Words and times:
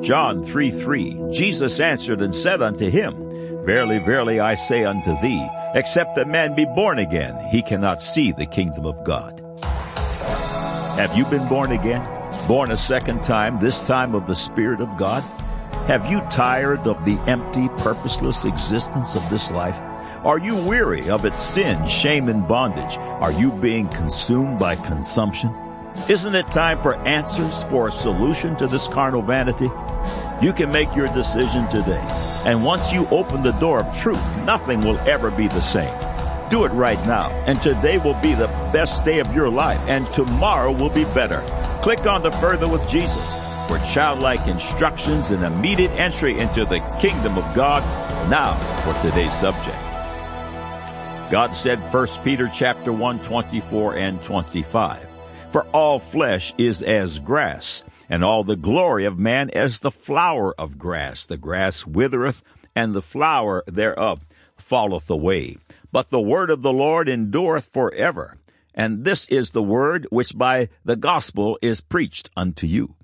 John 0.00 0.44
3 0.44 0.70
3 0.70 1.30
Jesus 1.32 1.80
answered 1.80 2.22
and 2.22 2.34
said 2.34 2.62
unto 2.62 2.88
him, 2.88 3.64
Verily, 3.64 3.98
verily, 3.98 4.40
I 4.40 4.54
say 4.54 4.84
unto 4.84 5.20
thee, 5.20 5.46
except 5.74 6.16
a 6.18 6.24
man 6.24 6.54
be 6.54 6.64
born 6.64 6.98
again, 6.98 7.36
he 7.50 7.62
cannot 7.62 8.02
see 8.02 8.32
the 8.32 8.46
kingdom 8.46 8.86
of 8.86 9.04
God. 9.04 9.42
Have 10.96 11.16
you 11.16 11.26
been 11.26 11.46
born 11.48 11.72
again? 11.72 12.06
Born 12.46 12.70
a 12.70 12.76
second 12.76 13.22
time, 13.22 13.58
this 13.58 13.80
time 13.80 14.14
of 14.14 14.26
the 14.26 14.34
Spirit 14.34 14.80
of 14.80 14.96
God? 14.96 15.22
Have 15.86 16.10
you 16.10 16.20
tired 16.30 16.86
of 16.86 17.04
the 17.04 17.18
empty, 17.26 17.68
purposeless 17.78 18.44
existence 18.44 19.14
of 19.14 19.28
this 19.28 19.50
life? 19.50 19.78
Are 20.24 20.38
you 20.38 20.56
weary 20.56 21.10
of 21.10 21.24
its 21.24 21.38
sin, 21.38 21.86
shame, 21.86 22.28
and 22.28 22.46
bondage? 22.46 22.96
Are 22.96 23.32
you 23.32 23.52
being 23.52 23.88
consumed 23.88 24.58
by 24.58 24.76
consumption? 24.76 25.54
Isn't 26.08 26.34
it 26.34 26.50
time 26.50 26.80
for 26.80 26.94
answers 26.94 27.64
for 27.64 27.88
a 27.88 27.92
solution 27.92 28.56
to 28.56 28.66
this 28.66 28.88
carnal 28.88 29.22
vanity? 29.22 29.70
You 30.40 30.52
can 30.52 30.70
make 30.70 30.94
your 30.94 31.08
decision 31.08 31.68
today. 31.68 32.02
And 32.46 32.64
once 32.64 32.92
you 32.92 33.06
open 33.08 33.42
the 33.42 33.52
door 33.52 33.80
of 33.80 33.96
truth, 33.96 34.24
nothing 34.44 34.80
will 34.80 34.98
ever 35.00 35.30
be 35.30 35.48
the 35.48 35.60
same. 35.60 35.92
Do 36.48 36.64
it 36.64 36.70
right 36.70 36.98
now. 37.06 37.30
And 37.46 37.60
today 37.60 37.98
will 37.98 38.18
be 38.22 38.34
the 38.34 38.46
best 38.72 39.04
day 39.04 39.18
of 39.18 39.34
your 39.34 39.50
life. 39.50 39.80
And 39.80 40.10
tomorrow 40.12 40.72
will 40.72 40.90
be 40.90 41.04
better. 41.04 41.42
Click 41.82 42.06
on 42.06 42.22
the 42.22 42.30
Further 42.30 42.68
with 42.68 42.88
Jesus 42.88 43.36
for 43.66 43.78
childlike 43.92 44.46
instructions 44.46 45.30
and 45.30 45.44
immediate 45.44 45.90
entry 45.90 46.38
into 46.38 46.64
the 46.64 46.80
kingdom 47.00 47.36
of 47.36 47.54
God. 47.54 47.82
Now 48.30 48.54
for 48.82 49.08
today's 49.08 49.34
subject. 49.34 49.76
God 51.30 51.54
said 51.54 51.78
1 51.92 52.06
Peter 52.24 52.48
chapter 52.52 52.92
1, 52.92 53.18
24 53.20 53.96
and 53.96 54.22
25. 54.22 55.07
For 55.50 55.62
all 55.72 55.98
flesh 55.98 56.52
is 56.58 56.82
as 56.82 57.18
grass, 57.18 57.82
and 58.10 58.22
all 58.22 58.44
the 58.44 58.54
glory 58.54 59.06
of 59.06 59.18
man 59.18 59.48
as 59.50 59.80
the 59.80 59.90
flower 59.90 60.54
of 60.58 60.78
grass. 60.78 61.24
The 61.24 61.38
grass 61.38 61.86
withereth, 61.86 62.42
and 62.76 62.94
the 62.94 63.00
flower 63.00 63.64
thereof 63.66 64.26
falleth 64.58 65.08
away. 65.08 65.56
But 65.90 66.10
the 66.10 66.20
word 66.20 66.50
of 66.50 66.60
the 66.60 66.72
Lord 66.72 67.08
endureth 67.08 67.72
forever. 67.72 68.36
And 68.74 69.04
this 69.04 69.26
is 69.28 69.50
the 69.50 69.62
word 69.62 70.06
which 70.10 70.36
by 70.36 70.68
the 70.84 70.96
gospel 70.96 71.58
is 71.62 71.80
preached 71.80 72.28
unto 72.36 72.66
you. 72.66 72.94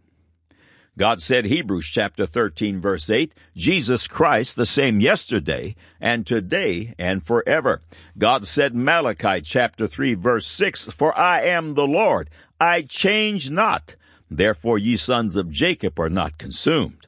God 0.97 1.21
said 1.21 1.47
Hebrews 1.47 1.87
chapter 1.87 2.25
13 2.25 2.81
verse 2.81 3.11
8, 3.11 3.35
Jesus 3.57 4.07
Christ 4.07 4.55
the 4.55 4.67
same 4.67 5.01
yesterday 5.01 5.75
and 6.01 6.25
today 6.27 6.95
and 6.99 7.25
forever. 7.25 7.81
God 8.17 8.47
said 8.47 8.77
Malachi 8.77 9.41
chapter 9.41 9.87
3 9.89 10.15
verse 10.15 10.47
6, 10.47 10.93
for 10.93 11.17
I 11.19 11.43
am 11.43 11.75
the 11.75 11.87
Lord, 11.87 12.31
I 12.61 12.83
change 12.83 13.51
not. 13.51 13.97
Therefore 14.31 14.79
ye 14.79 14.97
sons 14.97 15.37
of 15.37 15.51
Jacob 15.51 15.99
are 15.99 16.11
not 16.11 16.39
consumed. 16.39 17.07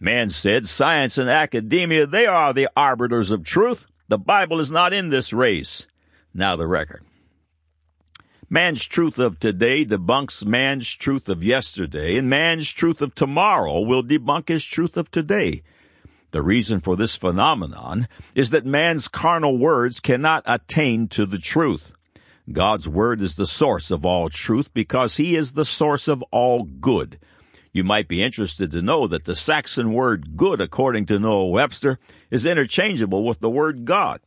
Man 0.00 0.30
said 0.30 0.66
science 0.66 1.18
and 1.18 1.28
academia, 1.28 2.06
they 2.06 2.26
are 2.26 2.52
the 2.52 2.68
arbiters 2.74 3.30
of 3.30 3.44
truth. 3.44 3.86
The 4.08 4.18
Bible 4.18 4.60
is 4.60 4.70
not 4.70 4.92
in 4.92 5.10
this 5.10 5.32
race. 5.32 5.86
Now 6.34 6.56
the 6.56 6.66
record. 6.66 7.04
Man's 8.52 8.84
truth 8.84 9.18
of 9.18 9.40
today 9.40 9.82
debunks 9.82 10.44
man's 10.44 10.94
truth 10.94 11.30
of 11.30 11.42
yesterday, 11.42 12.18
and 12.18 12.28
man's 12.28 12.70
truth 12.70 13.00
of 13.00 13.14
tomorrow 13.14 13.80
will 13.80 14.02
debunk 14.02 14.48
his 14.48 14.62
truth 14.62 14.98
of 14.98 15.10
today. 15.10 15.62
The 16.32 16.42
reason 16.42 16.82
for 16.82 16.94
this 16.94 17.16
phenomenon 17.16 18.08
is 18.34 18.50
that 18.50 18.66
man's 18.66 19.08
carnal 19.08 19.56
words 19.56 20.00
cannot 20.00 20.42
attain 20.44 21.08
to 21.08 21.24
the 21.24 21.38
truth. 21.38 21.94
God's 22.52 22.86
word 22.86 23.22
is 23.22 23.36
the 23.36 23.46
source 23.46 23.90
of 23.90 24.04
all 24.04 24.28
truth 24.28 24.74
because 24.74 25.16
he 25.16 25.34
is 25.34 25.54
the 25.54 25.64
source 25.64 26.06
of 26.06 26.22
all 26.30 26.64
good. 26.64 27.18
You 27.72 27.84
might 27.84 28.06
be 28.06 28.22
interested 28.22 28.70
to 28.72 28.82
know 28.82 29.06
that 29.06 29.24
the 29.24 29.34
Saxon 29.34 29.94
word 29.94 30.36
good, 30.36 30.60
according 30.60 31.06
to 31.06 31.18
Noah 31.18 31.46
Webster, 31.46 31.98
is 32.30 32.44
interchangeable 32.44 33.24
with 33.24 33.40
the 33.40 33.48
word 33.48 33.86
God. 33.86 34.20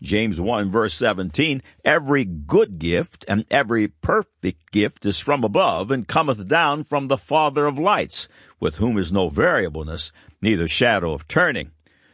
James 0.00 0.40
1 0.40 0.70
verse 0.70 0.94
17, 0.94 1.60
every 1.84 2.24
good 2.24 2.78
gift 2.78 3.24
and 3.26 3.44
every 3.50 3.88
perfect 3.88 4.70
gift 4.70 5.04
is 5.04 5.18
from 5.18 5.42
above 5.42 5.90
and 5.90 6.06
cometh 6.06 6.46
down 6.46 6.84
from 6.84 7.08
the 7.08 7.18
Father 7.18 7.66
of 7.66 7.78
lights, 7.78 8.28
with 8.60 8.76
whom 8.76 8.96
is 8.96 9.12
no 9.12 9.28
variableness, 9.28 10.12
neither 10.40 10.68
shadow 10.68 11.12
of 11.12 11.26
turning. 11.26 11.72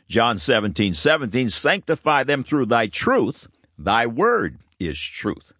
John 0.09 0.39
17, 0.39 0.95
17, 0.95 1.49
sanctify 1.51 2.25
them 2.25 2.43
through 2.43 2.67
thy 2.67 2.87
truth. 2.87 3.49
Thy 3.79 4.07
word 4.07 4.59
is 4.79 4.99
truth. 4.99 5.53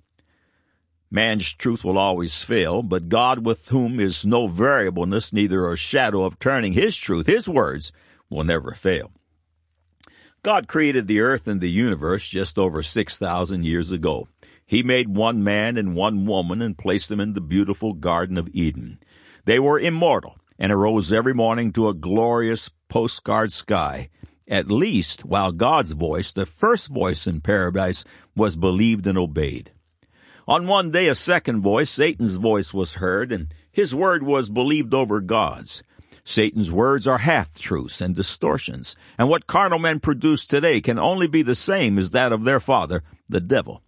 Man's 1.11 1.53
truth 1.53 1.85
will 1.85 1.99
always 1.99 2.43
fail, 2.43 2.83
but 2.83 3.09
God 3.09 3.45
with 3.45 3.69
whom 3.69 4.01
is 4.01 4.25
no 4.25 4.49
variableness, 4.49 5.33
neither 5.33 5.69
a 5.69 5.77
shadow 5.77 6.25
of 6.25 6.39
turning 6.39 6.73
his 6.73 6.97
truth, 6.97 7.27
his 7.27 7.49
words, 7.49 7.93
will 8.29 8.45
never 8.45 8.73
fail. 8.73 9.13
God 10.45 10.69
created 10.69 11.07
the 11.07 11.21
earth 11.21 11.49
and 11.49 11.59
the 11.63 11.71
universe 11.71 12.29
just 12.29 12.59
over 12.59 12.83
6,000 12.83 13.65
years 13.65 13.91
ago. 13.91 14.29
He 14.67 14.83
made 14.83 15.09
one 15.09 15.43
man 15.43 15.79
and 15.79 15.97
one 15.97 16.27
woman 16.27 16.61
and 16.61 16.77
placed 16.77 17.09
them 17.09 17.19
in 17.19 17.33
the 17.33 17.41
beautiful 17.41 17.95
Garden 17.95 18.37
of 18.37 18.51
Eden. 18.53 18.99
They 19.47 19.59
were 19.59 19.79
immortal 19.79 20.37
and 20.59 20.71
arose 20.71 21.15
every 21.15 21.33
morning 21.33 21.73
to 21.73 21.89
a 21.89 21.95
glorious 21.95 22.71
postcard 22.91 23.53
sky, 23.53 24.11
at 24.47 24.71
least 24.71 25.25
while 25.25 25.51
God's 25.51 25.93
voice, 25.93 26.31
the 26.35 26.45
first 26.45 26.89
voice 26.89 27.27
in 27.27 27.41
paradise, 27.41 28.05
was 28.37 28.55
believed 28.55 29.07
and 29.07 29.17
obeyed. 29.17 29.73
On 30.47 30.67
one 30.67 30.91
day 30.91 31.09
a 31.09 31.15
second 31.15 31.63
voice, 31.63 31.89
Satan's 31.89 32.37
voice, 32.37 32.75
was 32.75 32.97
heard, 32.97 33.33
and 33.33 33.49
his 33.73 33.95
word 33.95 34.23
was 34.23 34.51
believed 34.51 34.93
over 34.93 35.23
God's. 35.23 35.83
Satan's 36.25 36.73
words 36.73 37.07
are 37.07 37.19
half-truths 37.19 38.01
and 38.01 38.17
distortions, 38.17 38.97
and 39.19 39.29
what 39.29 39.47
carnal 39.47 39.79
men 39.79 40.01
produce 40.01 40.47
today 40.47 40.81
can 40.81 40.99
only 40.99 41.27
be 41.27 41.43
the 41.43 41.55
same 41.55 41.99
as 41.99 42.13
that 42.13 42.33
of 42.33 42.45
their 42.45 42.61
father, 42.61 43.03
the 43.29 43.41
devil. 43.41 43.83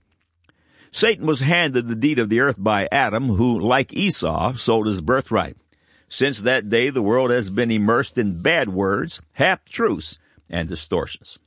Satan 0.93 1.27
was 1.27 1.41
handed 1.41 1.89
the 1.89 1.97
deed 1.97 2.19
of 2.19 2.29
the 2.29 2.41
earth 2.41 2.57
by 2.59 2.89
Adam, 2.93 3.29
who, 3.29 3.59
like 3.59 3.93
Esau, 3.95 4.53
sold 4.55 4.87
his 4.87 5.01
birthright. 5.01 5.57
Since 6.09 6.43
that 6.43 6.69
day, 6.69 6.91
the 6.91 7.03
world 7.03 7.31
has 7.31 7.51
been 7.51 7.71
immersed 7.71 8.19
in 8.19 8.43
bad 8.43 8.69
words, 8.69 9.23
half-truths, 9.33 10.19
and 10.49 10.69
distortions. 10.69 11.39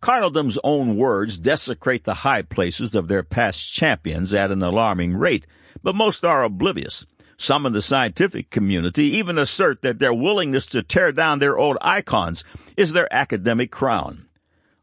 Carnaldom's 0.00 0.58
own 0.64 0.96
words 0.96 1.38
desecrate 1.38 2.04
the 2.04 2.14
high 2.14 2.42
places 2.42 2.94
of 2.94 3.06
their 3.06 3.22
past 3.22 3.72
champions 3.72 4.34
at 4.34 4.50
an 4.50 4.62
alarming 4.62 5.16
rate, 5.16 5.46
but 5.82 5.94
most 5.94 6.24
are 6.24 6.42
oblivious. 6.42 7.06
Some 7.42 7.66
in 7.66 7.72
the 7.72 7.82
scientific 7.82 8.50
community 8.50 9.16
even 9.16 9.36
assert 9.36 9.82
that 9.82 9.98
their 9.98 10.14
willingness 10.14 10.64
to 10.66 10.80
tear 10.84 11.10
down 11.10 11.40
their 11.40 11.58
old 11.58 11.76
icons 11.80 12.44
is 12.76 12.92
their 12.92 13.12
academic 13.12 13.72
crown. 13.72 14.28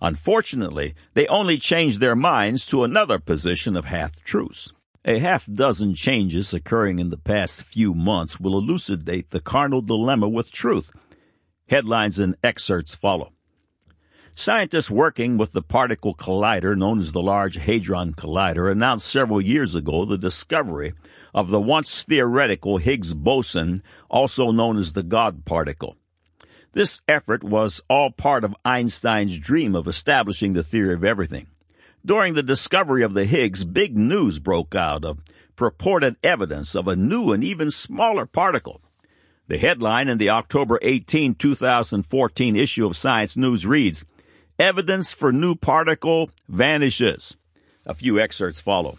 Unfortunately, 0.01 0.93
they 1.13 1.25
only 1.27 1.57
change 1.57 1.99
their 1.99 2.17
minds 2.17 2.65
to 2.65 2.83
another 2.83 3.17
position 3.17 3.77
of 3.77 3.85
half 3.85 4.21
truths. 4.25 4.73
A 5.05 5.19
half 5.19 5.45
dozen 5.45 5.95
changes 5.95 6.53
occurring 6.53 6.99
in 6.99 7.11
the 7.11 7.17
past 7.17 7.63
few 7.63 7.93
months 7.93 8.41
will 8.41 8.57
elucidate 8.57 9.29
the 9.29 9.39
carnal 9.39 9.81
dilemma 9.81 10.27
with 10.27 10.51
truth. 10.51 10.91
Headlines 11.69 12.19
and 12.19 12.35
excerpts 12.43 12.93
follow. 12.93 13.31
Scientists 14.41 14.89
working 14.89 15.37
with 15.37 15.51
the 15.51 15.61
particle 15.61 16.15
collider 16.15 16.73
known 16.73 16.99
as 16.99 17.11
the 17.11 17.21
Large 17.21 17.57
Hadron 17.57 18.13
Collider 18.13 18.71
announced 18.71 19.05
several 19.05 19.41
years 19.41 19.75
ago 19.75 20.05
the 20.05 20.17
discovery 20.17 20.93
of 21.33 21.49
the 21.49 21.59
once 21.59 22.03
theoretical 22.03 22.77
Higgs 22.77 23.13
boson, 23.13 23.83
also 24.09 24.51
known 24.51 24.77
as 24.77 24.93
the 24.93 25.03
God 25.03 25.43
particle. 25.43 25.97
This 26.71 27.01
effort 27.05 27.43
was 27.43 27.83
all 27.89 28.11
part 28.11 28.45
of 28.45 28.55
Einstein's 28.63 29.37
dream 29.37 29.75
of 29.75 29.89
establishing 29.89 30.53
the 30.53 30.63
theory 30.63 30.93
of 30.93 31.03
everything. 31.03 31.47
During 32.05 32.33
the 32.33 32.41
discovery 32.41 33.03
of 33.03 33.13
the 33.13 33.25
Higgs, 33.25 33.65
big 33.65 33.97
news 33.97 34.39
broke 34.39 34.73
out 34.73 35.03
of 35.03 35.19
purported 35.57 36.15
evidence 36.23 36.75
of 36.75 36.87
a 36.87 36.95
new 36.95 37.33
and 37.33 37.43
even 37.43 37.71
smaller 37.71 38.25
particle. 38.25 38.79
The 39.49 39.57
headline 39.57 40.07
in 40.07 40.17
the 40.17 40.29
October 40.29 40.79
18, 40.81 41.35
2014 41.35 42.55
issue 42.55 42.85
of 42.85 42.95
Science 42.95 43.35
News 43.35 43.65
reads, 43.65 44.05
Evidence 44.59 45.13
for 45.13 45.31
new 45.31 45.55
particle 45.55 46.29
vanishes. 46.49 47.37
A 47.85 47.93
few 47.93 48.19
excerpts 48.19 48.59
follow. 48.59 48.97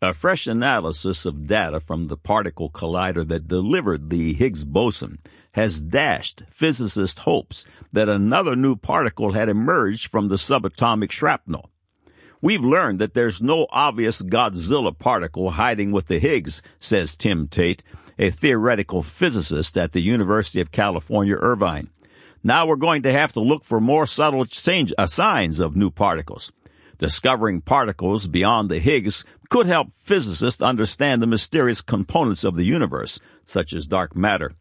A 0.00 0.14
fresh 0.14 0.46
analysis 0.46 1.26
of 1.26 1.48
data 1.48 1.80
from 1.80 2.06
the 2.06 2.16
particle 2.16 2.70
collider 2.70 3.26
that 3.26 3.48
delivered 3.48 4.08
the 4.08 4.34
Higgs 4.34 4.64
boson 4.64 5.18
has 5.50 5.80
dashed 5.80 6.44
physicists' 6.52 7.22
hopes 7.22 7.66
that 7.92 8.08
another 8.08 8.54
new 8.54 8.76
particle 8.76 9.32
had 9.32 9.48
emerged 9.48 10.06
from 10.06 10.28
the 10.28 10.36
subatomic 10.36 11.10
shrapnel. 11.10 11.70
We've 12.40 12.64
learned 12.64 13.00
that 13.00 13.14
there's 13.14 13.42
no 13.42 13.66
obvious 13.70 14.22
Godzilla 14.22 14.96
particle 14.96 15.50
hiding 15.50 15.90
with 15.90 16.06
the 16.06 16.20
Higgs, 16.20 16.62
says 16.78 17.16
Tim 17.16 17.48
Tait, 17.48 17.82
a 18.16 18.30
theoretical 18.30 19.02
physicist 19.02 19.76
at 19.76 19.90
the 19.90 20.02
University 20.02 20.60
of 20.60 20.70
California, 20.70 21.34
Irvine. 21.34 21.90
Now 22.42 22.66
we're 22.66 22.76
going 22.76 23.02
to 23.02 23.12
have 23.12 23.32
to 23.32 23.40
look 23.40 23.64
for 23.64 23.80
more 23.80 24.06
subtle 24.06 24.44
change, 24.46 24.92
uh, 24.96 25.06
signs 25.06 25.60
of 25.60 25.76
new 25.76 25.90
particles. 25.90 26.52
Discovering 26.98 27.60
particles 27.60 28.28
beyond 28.28 28.68
the 28.68 28.78
Higgs 28.78 29.24
could 29.48 29.66
help 29.66 29.88
physicists 30.02 30.62
understand 30.62 31.20
the 31.20 31.26
mysterious 31.26 31.80
components 31.80 32.44
of 32.44 32.56
the 32.56 32.64
universe, 32.64 33.20
such 33.44 33.72
as 33.72 33.86
dark 33.86 34.14
matter. 34.14 34.52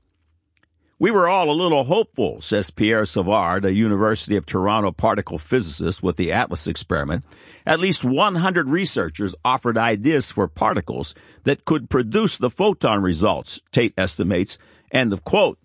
We 1.01 1.11
were 1.11 1.29
all 1.29 1.49
a 1.49 1.55
little 1.55 1.85
hopeful, 1.85 2.41
says 2.41 2.71
Pierre 2.71 3.05
Savard, 3.05 3.63
a 3.63 3.73
University 3.73 4.35
of 4.35 4.45
Toronto 4.45 4.91
particle 4.91 5.37
physicist 5.37 6.03
with 6.03 6.17
the 6.17 6.33
ATLAS 6.33 6.67
experiment. 6.67 7.23
At 7.65 7.79
least 7.79 8.03
100 8.03 8.67
researchers 8.67 9.33
offered 9.45 9.77
ideas 9.77 10.29
for 10.29 10.49
particles 10.49 11.15
that 11.43 11.63
could 11.63 11.89
produce 11.89 12.37
the 12.37 12.49
photon 12.49 13.01
results, 13.01 13.61
Tait 13.71 13.93
estimates. 13.97 14.57
End 14.91 15.13
of 15.13 15.23
quote. 15.23 15.57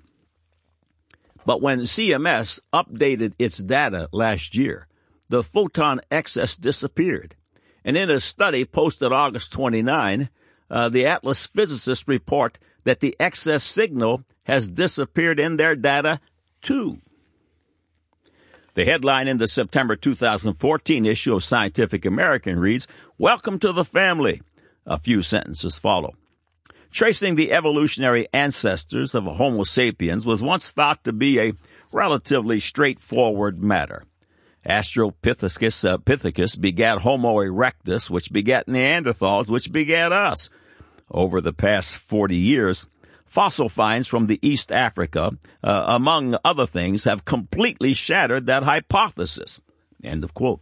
But 1.47 1.61
when 1.61 1.81
CMS 1.81 2.63
updated 2.73 3.35
its 3.39 3.59
data 3.59 4.09
last 4.13 4.57
year, 4.57 4.87
the 5.29 5.43
photon 5.43 6.01
excess 6.11 6.57
disappeared. 6.57 7.37
And 7.85 7.97
in 7.97 8.11
a 8.11 8.21
study 8.21 8.65
posted 8.65 9.13
August 9.13 9.53
29, 9.53 10.31
uh, 10.71 10.89
the 10.89 11.07
Atlas 11.07 11.47
physicists 11.47 12.09
report 12.09 12.59
that 12.85 13.01
the 13.01 13.15
excess 13.21 13.63
signal 13.63 14.23
has 14.45 14.69
disappeared 14.69 15.39
in 15.39 15.57
their 15.57 15.77
data 15.77 16.21
too. 16.63 17.01
The 18.75 18.85
headline 18.85 19.29
in 19.29 19.39
the 19.39 19.47
September 19.47 19.97
2014 19.97 21.07
issue 21.07 21.35
of 21.35 21.45
Scientific 21.45 22.05
American 22.05 22.59
reads, 22.59 22.89
Welcome 23.19 23.59
to 23.61 23.73
the 23.73 23.85
family. 23.85 24.43
A 24.87 24.99
few 24.99 25.23
sentences 25.23 25.79
follow. 25.79 26.15
Tracing 26.95 27.35
the 27.35 27.51
evolutionary 27.51 28.29
ancestors 28.33 29.17
of 29.17 29.25
Homo 29.25 29.65
sapiens 29.65 30.25
was 30.25 30.41
once 30.41 30.71
thought 30.71 31.03
to 31.03 31.13
be 31.13 31.41
a 31.41 31.53
relatively 31.91 32.61
straightforward 32.61 33.61
matter. 33.61 34.05
Australopithecus 34.65 35.91
uh, 35.91 35.99
Pithecus 35.99 36.59
begat 36.59 36.99
Homo 36.99 37.39
erectus, 37.39 38.09
which 38.09 38.33
begat 38.33 38.69
Neanderthals, 38.69 39.49
which 39.49 39.73
begat 39.73 40.13
us. 40.13 40.51
Over 41.11 41.41
the 41.41 41.53
past 41.53 41.99
40 41.99 42.37
years, 42.37 42.89
fossil 43.27 43.69
finds 43.69 44.07
from 44.07 44.27
the 44.27 44.39
East 44.41 44.71
Africa, 44.71 45.33
uh, 45.65 45.85
among 45.89 46.37
other 46.45 46.65
things, 46.65 47.03
have 47.03 47.25
completely 47.25 47.93
shattered 47.93 48.47
that 48.47 48.63
hypothesis. 48.63 49.61
End 50.05 50.23
of 50.23 50.33
quote. 50.33 50.61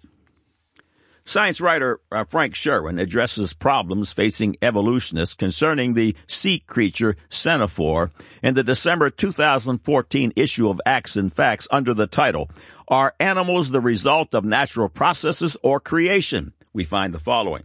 Science 1.24 1.60
writer 1.60 2.00
uh, 2.10 2.24
Frank 2.24 2.54
Sherwin 2.54 2.98
addresses 2.98 3.52
problems 3.52 4.12
facing 4.12 4.56
evolutionists 4.60 5.34
concerning 5.34 5.94
the 5.94 6.16
sea 6.26 6.58
creature 6.58 7.16
ctenophore 7.30 8.10
in 8.42 8.54
the 8.54 8.64
December 8.64 9.08
2014 9.08 10.32
issue 10.34 10.68
of 10.68 10.80
Acts 10.84 11.16
and 11.16 11.32
Facts 11.32 11.68
under 11.70 11.94
the 11.94 12.08
title, 12.08 12.50
Are 12.88 13.14
Animals 13.20 13.70
the 13.70 13.80
Result 13.80 14.34
of 14.34 14.44
Natural 14.44 14.88
Processes 14.88 15.56
or 15.62 15.78
Creation? 15.78 16.52
We 16.72 16.84
find 16.84 17.14
the 17.14 17.20
following. 17.20 17.62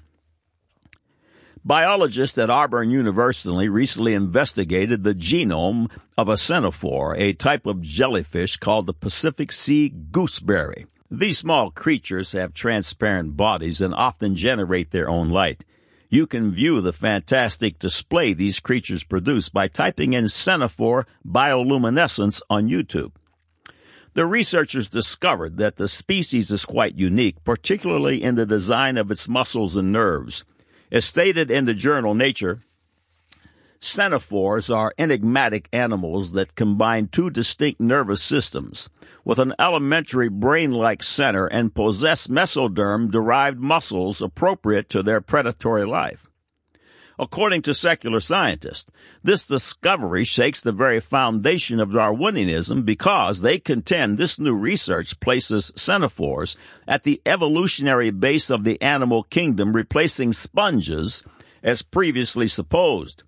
Biologists 1.65 2.37
at 2.37 2.49
Auburn 2.49 2.91
University 2.91 3.67
recently 3.67 4.13
investigated 4.13 5.03
the 5.03 5.15
genome 5.15 5.91
of 6.17 6.29
a 6.29 6.33
ctenophore, 6.33 7.19
a 7.19 7.33
type 7.33 7.65
of 7.65 7.81
jellyfish 7.81 8.57
called 8.57 8.85
the 8.85 8.93
Pacific 8.93 9.51
Sea 9.51 9.89
gooseberry. 9.89 10.85
These 11.09 11.37
small 11.37 11.71
creatures 11.71 12.33
have 12.33 12.53
transparent 12.53 13.37
bodies 13.37 13.79
and 13.79 13.93
often 13.93 14.35
generate 14.35 14.91
their 14.91 15.09
own 15.09 15.29
light. 15.29 15.63
You 16.09 16.27
can 16.27 16.51
view 16.51 16.81
the 16.81 16.91
fantastic 16.91 17.79
display 17.79 18.33
these 18.33 18.59
creatures 18.59 19.03
produce 19.03 19.47
by 19.47 19.67
typing 19.67 20.13
in 20.13 20.25
ctenophore 20.25 21.05
bioluminescence 21.25 22.41
on 22.49 22.67
YouTube. 22.67 23.13
The 24.15 24.25
researchers 24.25 24.87
discovered 24.87 25.57
that 25.57 25.75
the 25.75 25.87
species 25.87 26.51
is 26.51 26.65
quite 26.65 26.95
unique, 26.95 27.43
particularly 27.43 28.21
in 28.21 28.35
the 28.35 28.45
design 28.45 28.97
of 28.97 29.11
its 29.11 29.29
muscles 29.29 29.77
and 29.77 29.91
nerves. 29.91 30.43
As 30.91 31.05
stated 31.05 31.51
in 31.51 31.65
the 31.65 31.73
journal 31.73 32.15
Nature, 32.15 32.63
ctenophores 33.81 34.73
are 34.75 34.93
enigmatic 34.97 35.69
animals 35.71 36.31
that 36.31 36.55
combine 36.55 37.07
two 37.07 37.29
distinct 37.29 37.79
nervous 37.79 38.23
systems 38.23 38.89
with 39.23 39.39
an 39.39 39.53
elementary 39.59 40.29
brain-like 40.29 41.03
center 41.03 41.47
and 41.47 41.75
possess 41.75 42.27
mesoderm-derived 42.27 43.59
muscles 43.59 44.21
appropriate 44.21 44.89
to 44.89 45.03
their 45.03 45.21
predatory 45.21 45.85
life. 45.85 46.27
According 47.19 47.63
to 47.63 47.73
secular 47.73 48.19
scientists, 48.19 48.91
this 49.23 49.45
discovery 49.45 50.23
shakes 50.23 50.61
the 50.61 50.71
very 50.71 50.99
foundation 50.99 51.79
of 51.79 51.89
Darwinianism 51.89 52.85
because 52.85 53.41
they 53.41 53.57
contend 53.57 54.17
this 54.17 54.39
new 54.39 54.53
research 54.53 55.19
places 55.19 55.71
ctenophores 55.75 56.55
at 56.87 57.03
the 57.03 57.19
evolutionary 57.25 58.11
base 58.11 58.51
of 58.51 58.63
the 58.63 58.79
animal 58.81 59.23
kingdom, 59.23 59.73
replacing 59.73 60.31
sponges 60.31 61.23
as 61.63 61.81
previously 61.81 62.47
supposed. 62.47 63.23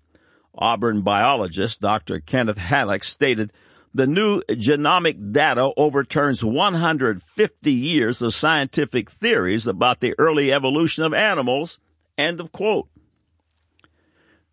Auburn 0.60 1.02
biologist 1.02 1.80
Dr. 1.80 2.20
Kenneth 2.20 2.58
Halleck 2.58 3.02
stated, 3.02 3.52
the 3.92 4.06
new 4.06 4.40
genomic 4.42 5.32
data 5.32 5.72
overturns 5.76 6.44
150 6.44 7.72
years 7.72 8.22
of 8.22 8.34
scientific 8.34 9.10
theories 9.10 9.66
about 9.66 9.98
the 9.98 10.14
early 10.16 10.52
evolution 10.52 11.02
of 11.02 11.12
animals. 11.12 11.80
End 12.16 12.38
of 12.38 12.52
quote. 12.52 12.88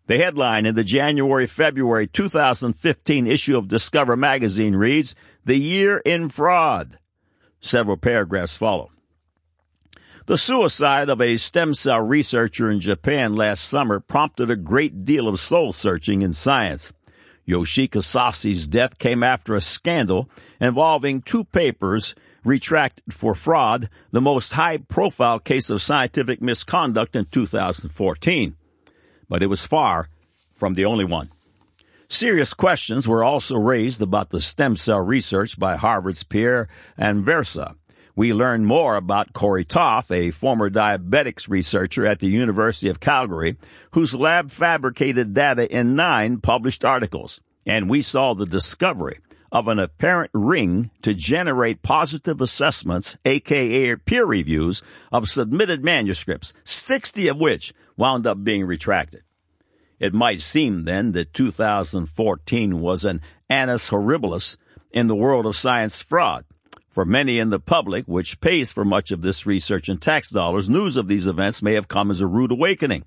The 0.06 0.18
headline 0.18 0.66
in 0.66 0.74
the 0.74 0.82
January 0.82 1.46
February 1.46 2.06
2015 2.08 3.26
issue 3.26 3.56
of 3.56 3.68
Discover 3.68 4.16
magazine 4.16 4.74
reads, 4.74 5.14
The 5.44 5.58
Year 5.58 5.98
in 5.98 6.30
Fraud. 6.30 6.98
Several 7.60 7.96
paragraphs 7.96 8.56
follow. 8.56 8.90
The 10.28 10.36
suicide 10.36 11.08
of 11.08 11.22
a 11.22 11.38
stem 11.38 11.72
cell 11.72 12.02
researcher 12.02 12.70
in 12.70 12.80
Japan 12.80 13.34
last 13.34 13.64
summer 13.64 13.98
prompted 13.98 14.50
a 14.50 14.56
great 14.56 15.06
deal 15.06 15.26
of 15.26 15.40
soul 15.40 15.72
searching 15.72 16.20
in 16.20 16.34
science. 16.34 16.92
Yoshiki 17.48 18.02
Sasai's 18.02 18.68
death 18.68 18.98
came 18.98 19.22
after 19.22 19.54
a 19.54 19.62
scandal 19.62 20.28
involving 20.60 21.22
two 21.22 21.44
papers 21.44 22.14
retracted 22.44 23.14
for 23.14 23.34
fraud, 23.34 23.88
the 24.12 24.20
most 24.20 24.52
high 24.52 24.76
profile 24.76 25.38
case 25.38 25.70
of 25.70 25.80
scientific 25.80 26.42
misconduct 26.42 27.16
in 27.16 27.24
2014. 27.24 28.54
But 29.30 29.42
it 29.42 29.46
was 29.46 29.64
far 29.64 30.10
from 30.54 30.74
the 30.74 30.84
only 30.84 31.06
one. 31.06 31.30
Serious 32.06 32.52
questions 32.52 33.08
were 33.08 33.24
also 33.24 33.56
raised 33.56 34.02
about 34.02 34.28
the 34.28 34.42
stem 34.42 34.76
cell 34.76 35.00
research 35.00 35.58
by 35.58 35.76
Harvard's 35.76 36.22
Pierre 36.22 36.68
Anversa. 36.98 37.76
We 38.18 38.32
learn 38.32 38.64
more 38.64 38.96
about 38.96 39.32
Cory 39.32 39.64
Toth, 39.64 40.10
a 40.10 40.32
former 40.32 40.68
diabetics 40.68 41.48
researcher 41.48 42.04
at 42.04 42.18
the 42.18 42.26
University 42.26 42.88
of 42.88 42.98
Calgary, 42.98 43.56
whose 43.92 44.12
lab 44.12 44.50
fabricated 44.50 45.34
data 45.34 45.70
in 45.72 45.94
nine 45.94 46.40
published 46.40 46.84
articles. 46.84 47.40
And 47.64 47.88
we 47.88 48.02
saw 48.02 48.34
the 48.34 48.44
discovery 48.44 49.20
of 49.52 49.68
an 49.68 49.78
apparent 49.78 50.32
ring 50.34 50.90
to 51.02 51.14
generate 51.14 51.84
positive 51.84 52.40
assessments, 52.40 53.16
aka 53.24 53.94
peer 53.94 54.26
reviews, 54.26 54.82
of 55.12 55.28
submitted 55.28 55.84
manuscripts, 55.84 56.54
60 56.64 57.28
of 57.28 57.36
which 57.36 57.72
wound 57.96 58.26
up 58.26 58.42
being 58.42 58.64
retracted. 58.64 59.22
It 60.00 60.12
might 60.12 60.40
seem 60.40 60.86
then 60.86 61.12
that 61.12 61.34
2014 61.34 62.80
was 62.80 63.04
an 63.04 63.20
annus 63.48 63.90
horribilis 63.90 64.56
in 64.90 65.06
the 65.06 65.14
world 65.14 65.46
of 65.46 65.54
science 65.54 66.02
fraud. 66.02 66.44
For 66.98 67.04
many 67.04 67.38
in 67.38 67.50
the 67.50 67.60
public, 67.60 68.06
which 68.06 68.40
pays 68.40 68.72
for 68.72 68.84
much 68.84 69.12
of 69.12 69.22
this 69.22 69.46
research 69.46 69.88
in 69.88 69.98
tax 69.98 70.30
dollars, 70.30 70.68
news 70.68 70.96
of 70.96 71.06
these 71.06 71.28
events 71.28 71.62
may 71.62 71.74
have 71.74 71.86
come 71.86 72.10
as 72.10 72.20
a 72.20 72.26
rude 72.26 72.50
awakening. 72.50 73.04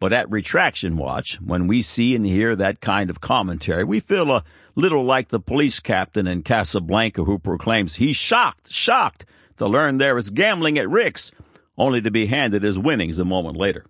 But 0.00 0.14
at 0.14 0.30
Retraction 0.30 0.96
Watch, 0.96 1.38
when 1.42 1.66
we 1.66 1.82
see 1.82 2.14
and 2.14 2.24
hear 2.24 2.56
that 2.56 2.80
kind 2.80 3.10
of 3.10 3.20
commentary, 3.20 3.84
we 3.84 4.00
feel 4.00 4.30
a 4.30 4.44
little 4.76 5.04
like 5.04 5.28
the 5.28 5.40
police 5.40 5.78
captain 5.78 6.26
in 6.26 6.42
Casablanca 6.42 7.24
who 7.24 7.38
proclaims 7.38 7.96
he's 7.96 8.16
shocked, 8.16 8.72
shocked 8.72 9.26
to 9.58 9.66
learn 9.66 9.98
there 9.98 10.16
is 10.16 10.30
gambling 10.30 10.78
at 10.78 10.88
Rick's, 10.88 11.32
only 11.76 12.00
to 12.00 12.10
be 12.10 12.28
handed 12.28 12.62
his 12.62 12.78
winnings 12.78 13.18
a 13.18 13.26
moment 13.26 13.58
later. 13.58 13.84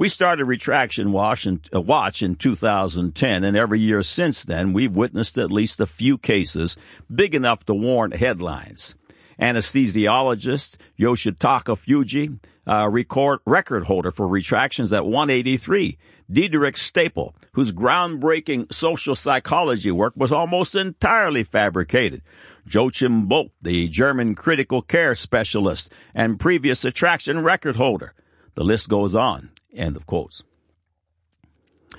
We 0.00 0.08
started 0.08 0.46
Retraction 0.46 1.12
Watch 1.12 1.44
in, 1.44 1.60
uh, 1.74 1.78
Watch 1.82 2.22
in 2.22 2.36
2010, 2.36 3.44
and 3.44 3.54
every 3.54 3.80
year 3.80 4.02
since 4.02 4.44
then, 4.44 4.72
we've 4.72 4.96
witnessed 4.96 5.36
at 5.36 5.50
least 5.50 5.78
a 5.78 5.84
few 5.84 6.16
cases 6.16 6.78
big 7.14 7.34
enough 7.34 7.66
to 7.66 7.74
warrant 7.74 8.16
headlines. 8.16 8.94
Anesthesiologist 9.38 10.78
Yoshitaka 10.98 11.76
Fujii, 11.76 12.38
uh, 12.66 12.88
record, 12.88 13.40
record 13.44 13.84
holder 13.84 14.10
for 14.10 14.26
retractions 14.26 14.90
at 14.94 15.04
183. 15.04 15.98
Diederik 16.32 16.76
Stapel, 16.76 17.34
whose 17.52 17.70
groundbreaking 17.70 18.72
social 18.72 19.14
psychology 19.14 19.90
work 19.90 20.14
was 20.16 20.32
almost 20.32 20.74
entirely 20.74 21.44
fabricated. 21.44 22.22
Joachim 22.64 23.28
Boldt, 23.28 23.50
the 23.60 23.86
German 23.88 24.34
critical 24.34 24.80
care 24.80 25.14
specialist 25.14 25.92
and 26.14 26.40
previous 26.40 26.86
attraction 26.86 27.42
record 27.42 27.76
holder. 27.76 28.14
The 28.54 28.64
list 28.64 28.88
goes 28.88 29.14
on. 29.14 29.50
End 29.74 29.96
of 29.96 30.06
quotes. 30.06 30.42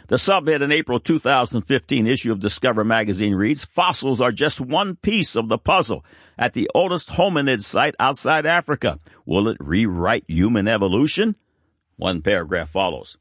The 0.07 0.17
subhead 0.17 0.61
in 0.61 0.71
April 0.71 0.99
2015 0.99 2.05
issue 2.05 2.31
of 2.31 2.39
Discover 2.39 2.83
magazine 2.83 3.33
reads, 3.33 3.63
Fossils 3.63 4.19
are 4.19 4.31
just 4.31 4.59
one 4.59 4.95
piece 4.97 5.35
of 5.35 5.47
the 5.47 5.57
puzzle 5.57 6.03
at 6.37 6.53
the 6.53 6.69
oldest 6.75 7.09
hominid 7.09 7.61
site 7.61 7.95
outside 7.99 8.45
Africa. 8.45 8.99
Will 9.25 9.47
it 9.47 9.57
rewrite 9.59 10.25
human 10.27 10.67
evolution? 10.67 11.35
One 11.95 12.21
paragraph 12.21 12.71
follows. 12.71 13.17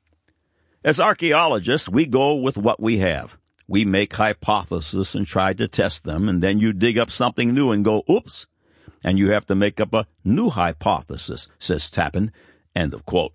As 0.83 0.99
archaeologists, 0.99 1.89
we 1.89 2.07
go 2.07 2.37
with 2.37 2.57
what 2.57 2.81
we 2.81 2.99
have. 2.99 3.39
We 3.69 3.85
make 3.85 4.15
hypotheses 4.15 5.15
and 5.15 5.27
try 5.27 5.53
to 5.53 5.69
test 5.69 6.05
them, 6.05 6.29
and 6.29 6.43
then 6.43 6.59
you 6.59 6.73
dig 6.73 6.99
up 6.99 7.11
something 7.11 7.55
new 7.55 7.71
and 7.71 7.85
go, 7.85 8.03
oops, 8.11 8.47
and 9.05 9.19
you 9.19 9.31
have 9.31 9.47
to 9.47 9.55
make 9.55 9.79
up 9.79 9.95
a 9.95 10.07
new 10.25 10.51
hypothesis, 10.51 11.49
says 11.59 11.91
Tappen. 11.91 12.31
End 12.75 12.95
of 12.95 13.07
quote. 13.07 13.33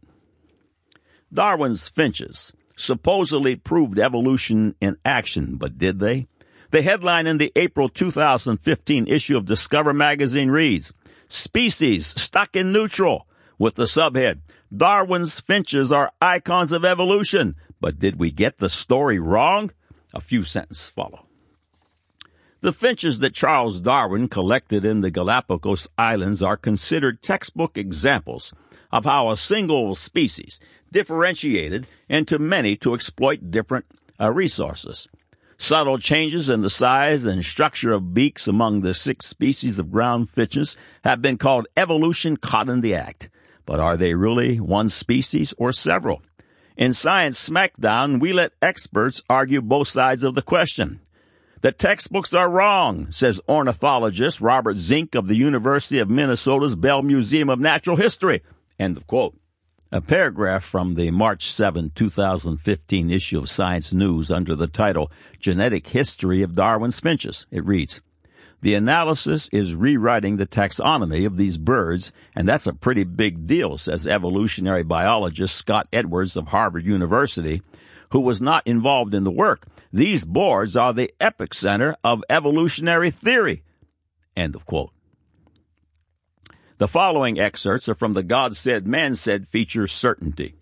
Darwin's 1.35 1.89
finches 1.89 2.53
supposedly 2.77 3.55
proved 3.55 3.99
evolution 3.99 4.75
in 4.81 4.97
action, 5.05 5.57
but 5.57 5.77
did 5.77 5.99
they? 5.99 6.27
The 6.71 6.81
headline 6.81 7.27
in 7.27 7.37
the 7.37 7.51
April 7.55 7.89
2015 7.89 9.07
issue 9.07 9.37
of 9.37 9.45
Discover 9.45 9.93
magazine 9.93 10.49
reads, 10.49 10.93
Species 11.27 12.07
stuck 12.07 12.55
in 12.55 12.71
neutral, 12.71 13.27
with 13.57 13.75
the 13.75 13.83
subhead, 13.83 14.39
Darwin's 14.75 15.39
finches 15.39 15.91
are 15.91 16.11
icons 16.21 16.71
of 16.71 16.83
evolution. 16.83 17.55
But 17.79 17.99
did 17.99 18.19
we 18.19 18.31
get 18.31 18.57
the 18.57 18.69
story 18.69 19.19
wrong? 19.19 19.71
A 20.13 20.21
few 20.21 20.43
sentences 20.43 20.89
follow. 20.89 21.24
The 22.65 22.73
finches 22.73 23.19
that 23.19 23.35
Charles 23.35 23.79
Darwin 23.79 24.27
collected 24.27 24.85
in 24.85 25.01
the 25.01 25.11
Galapagos 25.11 25.87
Islands 25.99 26.41
are 26.41 26.57
considered 26.57 27.21
textbook 27.21 27.77
examples 27.77 28.55
of 28.91 29.05
how 29.05 29.29
a 29.29 29.37
single 29.37 29.93
species 29.93 30.59
differentiated 30.91 31.85
into 32.09 32.39
many 32.39 32.75
to 32.77 32.95
exploit 32.95 33.51
different 33.51 33.85
uh, 34.19 34.31
resources. 34.31 35.07
Subtle 35.59 35.99
changes 35.99 36.49
in 36.49 36.61
the 36.61 36.71
size 36.71 37.23
and 37.25 37.45
structure 37.45 37.91
of 37.91 38.15
beaks 38.15 38.47
among 38.47 38.81
the 38.81 38.95
six 38.95 39.27
species 39.27 39.77
of 39.77 39.91
ground 39.91 40.31
finches 40.31 40.75
have 41.03 41.21
been 41.21 41.37
called 41.37 41.67
evolution 41.77 42.35
caught 42.35 42.67
in 42.67 42.81
the 42.81 42.95
act. 42.95 43.29
But 43.67 43.79
are 43.79 43.95
they 43.95 44.15
really 44.15 44.59
one 44.59 44.89
species 44.89 45.53
or 45.59 45.71
several? 45.71 46.23
In 46.75 46.93
Science 46.93 47.47
Smackdown, 47.47 48.19
we 48.19 48.33
let 48.33 48.53
experts 48.59 49.21
argue 49.29 49.61
both 49.61 49.87
sides 49.87 50.23
of 50.23 50.33
the 50.33 50.41
question. 50.41 51.01
The 51.65 51.71
textbooks 51.71 52.31
are 52.31 52.47
wrong, 52.47 53.09
says 53.09 53.41
ornithologist 53.49 54.39
Robert 54.39 54.77
Zink 54.77 55.15
of 55.15 55.25
the 55.25 55.35
University 55.35 55.97
of 55.97 56.11
Minnesota's 56.11 56.75
Bell 56.75 57.01
Museum 57.01 57.49
of 57.49 57.59
Natural 57.59 57.97
History. 57.97 58.43
End 58.77 58.97
of 58.97 59.07
quote. 59.07 59.35
A 59.91 59.99
paragraph 59.99 60.63
from 60.63 60.93
the 60.93 61.09
March 61.09 61.51
7, 61.51 61.91
2015 61.95 63.09
issue 63.09 63.39
of 63.39 63.49
Science 63.49 63.91
News 63.91 64.29
under 64.29 64.53
the 64.53 64.67
title 64.67 65.11
Genetic 65.39 65.87
History 65.87 66.43
of 66.43 66.53
Darwin's 66.53 66.99
Finches. 66.99 67.47
It 67.49 67.65
reads, 67.65 67.99
the 68.61 68.75
analysis 68.75 69.49
is 69.51 69.73
rewriting 69.73 70.37
the 70.37 70.45
taxonomy 70.45 71.25
of 71.25 71.35
these 71.35 71.57
birds, 71.57 72.11
and 72.35 72.47
that's 72.47 72.67
a 72.67 72.73
pretty 72.73 73.05
big 73.05 73.47
deal, 73.47 73.79
says 73.79 74.07
evolutionary 74.07 74.83
biologist 74.83 75.55
Scott 75.55 75.87
Edwards 75.91 76.37
of 76.37 76.49
Harvard 76.49 76.85
University, 76.85 77.63
who 78.15 78.21
was 78.21 78.41
not 78.41 78.65
involved 78.65 79.13
in 79.13 79.25
the 79.25 79.29
work. 79.29 79.65
These 79.91 80.23
boards 80.23 80.77
are 80.77 80.93
the 80.93 81.13
epicenter 81.19 81.95
of 82.01 82.23
evolutionary 82.29 83.11
theory. 83.11 83.61
End 84.37 84.55
of 84.55 84.65
quote. 84.65 84.93
The 86.77 86.87
following 86.87 87.37
excerpts 87.37 87.89
are 87.89 87.93
from 87.93 88.13
the 88.13 88.23
God 88.23 88.55
Said, 88.55 88.87
Man 88.87 89.17
Said 89.17 89.49
feature 89.49 89.85
Certainty. 89.85 90.55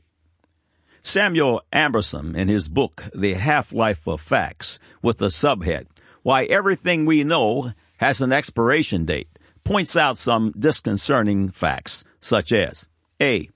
Samuel 1.04 1.62
Arbesman, 1.72 2.36
in 2.36 2.48
his 2.48 2.68
book, 2.68 3.04
The 3.14 3.36
Half-Life 3.36 4.08
of 4.08 4.20
Facts, 4.20 4.80
with 5.04 5.20
the 5.20 5.28
subhead, 5.28 5.86
Why 6.24 6.46
Everything 6.46 7.06
We 7.06 7.24
Know 7.24 7.74
has 7.98 8.20
an 8.20 8.34
expiration 8.34 9.06
date, 9.06 9.30
points 9.64 9.96
out 9.96 10.18
some 10.18 10.56
disconcerting 10.58 11.52
facts, 11.52 12.04
such 12.20 12.52
as 12.52 12.90
A. 13.22 13.48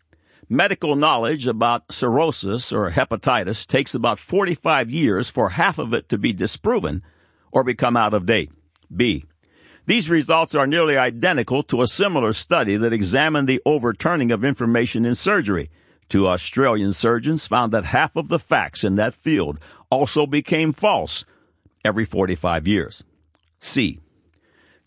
Medical 0.50 0.96
knowledge 0.96 1.46
about 1.46 1.92
cirrhosis 1.92 2.72
or 2.72 2.92
hepatitis 2.92 3.68
takes 3.68 3.94
about 3.94 4.18
45 4.18 4.90
years 4.90 5.30
for 5.30 5.50
half 5.50 5.78
of 5.78 5.94
it 5.94 6.08
to 6.08 6.18
be 6.18 6.32
disproven 6.32 7.04
or 7.52 7.66
become 7.66 7.98
out 7.98 8.14
of 8.14 8.26
date. 8.26 8.52
B. 8.96 9.26
These 9.88 10.10
results 10.10 10.56
are 10.56 10.66
nearly 10.66 10.96
identical 10.96 11.64
to 11.64 11.82
a 11.82 11.88
similar 11.88 12.32
study 12.32 12.78
that 12.78 12.94
examined 12.94 13.50
the 13.50 13.62
overturning 13.66 14.32
of 14.32 14.46
information 14.46 15.06
in 15.06 15.16
surgery. 15.16 15.70
Two 16.08 16.30
Australian 16.30 16.94
surgeons 16.94 17.46
found 17.46 17.74
that 17.74 17.84
half 17.84 18.16
of 18.16 18.30
the 18.30 18.40
facts 18.40 18.86
in 18.86 18.96
that 18.96 19.14
field 19.14 19.60
also 19.90 20.26
became 20.26 20.72
false 20.72 21.26
every 21.84 22.06
45 22.06 22.68
years. 22.68 23.04
C. 23.60 24.00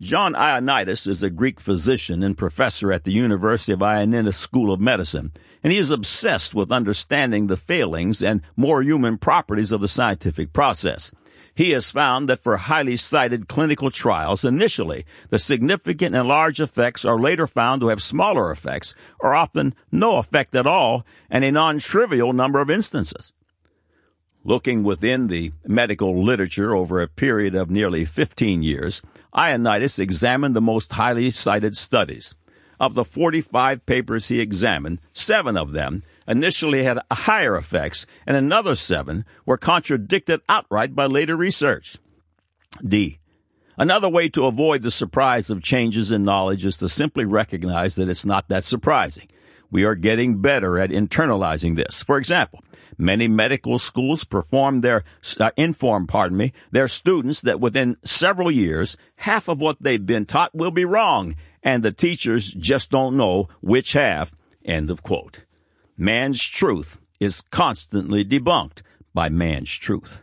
John 0.00 0.32
Ioannidis 0.32 1.06
is 1.06 1.22
a 1.22 1.28
Greek 1.28 1.60
physician 1.60 2.22
and 2.22 2.36
professor 2.36 2.90
at 2.90 3.04
the 3.04 3.12
University 3.12 3.72
of 3.72 3.80
Ioannina 3.80 4.32
School 4.32 4.72
of 4.72 4.80
Medicine, 4.80 5.30
and 5.62 5.74
he 5.74 5.78
is 5.78 5.90
obsessed 5.90 6.54
with 6.54 6.72
understanding 6.72 7.48
the 7.48 7.56
failings 7.58 8.22
and 8.22 8.40
more 8.56 8.80
human 8.80 9.18
properties 9.18 9.72
of 9.72 9.82
the 9.82 9.88
scientific 9.88 10.54
process. 10.54 11.12
He 11.54 11.72
has 11.72 11.90
found 11.90 12.30
that 12.30 12.40
for 12.40 12.56
highly 12.56 12.96
cited 12.96 13.46
clinical 13.46 13.90
trials, 13.90 14.42
initially, 14.42 15.04
the 15.28 15.38
significant 15.38 16.16
and 16.16 16.26
large 16.26 16.62
effects 16.62 17.04
are 17.04 17.20
later 17.20 17.46
found 17.46 17.82
to 17.82 17.88
have 17.88 18.02
smaller 18.02 18.50
effects, 18.50 18.94
or 19.18 19.34
often 19.34 19.74
no 19.92 20.16
effect 20.16 20.54
at 20.54 20.66
all, 20.66 21.04
and 21.28 21.44
a 21.44 21.52
non-trivial 21.52 22.32
number 22.32 22.62
of 22.62 22.70
instances. 22.70 23.34
Looking 24.42 24.82
within 24.84 25.26
the 25.26 25.52
medical 25.66 26.22
literature 26.22 26.74
over 26.74 27.00
a 27.00 27.08
period 27.08 27.54
of 27.54 27.70
nearly 27.70 28.06
15 28.06 28.62
years, 28.62 29.02
Ioannidis 29.34 29.98
examined 29.98 30.56
the 30.56 30.62
most 30.62 30.92
highly 30.92 31.30
cited 31.30 31.76
studies. 31.76 32.34
Of 32.80 32.94
the 32.94 33.04
45 33.04 33.84
papers 33.84 34.28
he 34.28 34.40
examined, 34.40 35.00
seven 35.12 35.58
of 35.58 35.72
them 35.72 36.02
initially 36.26 36.84
had 36.84 36.98
higher 37.12 37.54
effects, 37.54 38.06
and 38.26 38.34
another 38.34 38.74
seven 38.74 39.26
were 39.44 39.58
contradicted 39.58 40.40
outright 40.48 40.94
by 40.94 41.04
later 41.04 41.36
research. 41.36 41.98
D. 42.82 43.18
Another 43.76 44.08
way 44.08 44.30
to 44.30 44.46
avoid 44.46 44.82
the 44.82 44.90
surprise 44.90 45.50
of 45.50 45.62
changes 45.62 46.10
in 46.10 46.24
knowledge 46.24 46.64
is 46.64 46.76
to 46.78 46.88
simply 46.88 47.26
recognize 47.26 47.96
that 47.96 48.08
it's 48.08 48.24
not 48.24 48.48
that 48.48 48.64
surprising. 48.64 49.28
We 49.70 49.84
are 49.84 49.94
getting 49.94 50.40
better 50.40 50.78
at 50.78 50.90
internalizing 50.90 51.76
this. 51.76 52.02
For 52.02 52.16
example, 52.16 52.64
Many 53.00 53.28
medical 53.28 53.78
schools 53.78 54.24
perform 54.24 54.82
their, 54.82 55.04
uh, 55.38 55.50
inform, 55.56 56.06
pardon 56.06 56.36
me, 56.36 56.52
their 56.70 56.86
students 56.86 57.40
that 57.40 57.58
within 57.58 57.96
several 58.04 58.50
years, 58.50 58.98
half 59.16 59.48
of 59.48 59.58
what 59.58 59.78
they've 59.80 60.04
been 60.04 60.26
taught 60.26 60.54
will 60.54 60.70
be 60.70 60.84
wrong, 60.84 61.34
and 61.62 61.82
the 61.82 61.92
teachers 61.92 62.50
just 62.50 62.90
don't 62.90 63.16
know 63.16 63.48
which 63.62 63.94
half. 63.94 64.32
End 64.64 64.90
of 64.90 65.02
quote. 65.02 65.44
Man's 65.96 66.42
truth 66.42 67.00
is 67.18 67.42
constantly 67.50 68.24
debunked 68.24 68.82
by 69.14 69.30
man's 69.30 69.74
truth. 69.76 70.18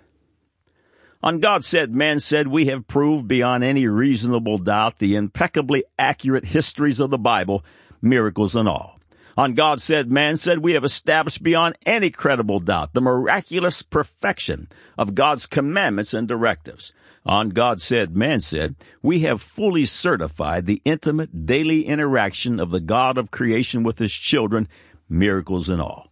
On 1.24 1.39
God 1.39 1.63
said, 1.63 1.96
man 1.96 2.19
said, 2.19 2.48
we 2.48 2.65
have 2.67 2.88
proved 2.88 3.27
beyond 3.27 3.63
any 3.63 3.88
reasonable 3.88 4.60
doubt 4.60 5.00
the 5.00 5.15
impeccably 5.15 5.84
accurate 5.98 6.46
histories 6.46 7.00
of 7.00 7.10
the 7.10 7.17
Bible, 7.17 7.65
miracles 8.01 8.55
and 8.55 8.69
all. 8.69 8.97
On 9.38 9.53
God 9.53 9.79
said, 9.79 10.12
man 10.12 10.36
said, 10.36 10.60
we 10.60 10.74
have 10.74 10.84
established 10.84 11.44
beyond 11.44 11.77
any 11.86 12.10
credible 12.10 12.60
doubt 12.60 12.94
the 12.94 13.01
miraculous 13.01 13.84
perfection 13.84 14.67
of 14.98 15.13
God's 15.13 15.46
commandments 15.46 16.15
and 16.15 16.27
directives. 16.27 16.91
On 17.24 17.50
God 17.50 17.79
said, 17.79 18.17
man 18.17 18.39
said, 18.39 18.75
we 19.03 19.20
have 19.20 19.41
fully 19.41 19.86
certified 19.86 20.65
the 20.65 20.82
intimate 20.86 21.46
daily 21.46 21.86
interaction 21.86 22.60
of 22.60 22.72
the 22.72 22.79
God 22.79 23.20
of 23.20 23.29
creation 23.29 23.84
with 23.84 24.00
his 24.00 24.13
children, 24.13 24.67
miracles 25.08 25.70
and 25.70 25.82
all. 25.82 26.08